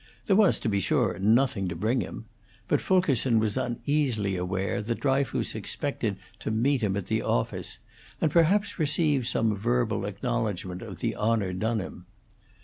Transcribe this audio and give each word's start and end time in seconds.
There 0.25 0.35
was, 0.35 0.59
to 0.61 0.67
be 0.67 0.79
sure, 0.79 1.19
nothing 1.19 1.67
to 1.67 1.75
bring 1.75 2.01
him; 2.01 2.25
but 2.67 2.81
Fulkerson 2.81 3.37
was 3.37 3.55
uneasily 3.55 4.35
aware 4.35 4.81
that 4.81 4.99
Dryfoos 4.99 5.53
expected 5.53 6.17
to 6.39 6.49
meet 6.49 6.81
him 6.81 6.97
at 6.97 7.05
the 7.05 7.21
office, 7.21 7.77
and 8.19 8.31
perhaps 8.31 8.79
receive 8.79 9.27
some 9.27 9.55
verbal 9.55 10.05
acknowledgment 10.05 10.81
of 10.81 11.01
the 11.01 11.13
honor 11.13 11.53
done 11.53 11.77
him. 11.79 12.07